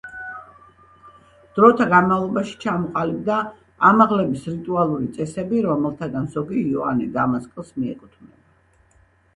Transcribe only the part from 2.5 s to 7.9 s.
ჩამოყალიბდა ამაღლების რიტუალური წესები, რომელთაგან ზოგი იოანე დამასკელს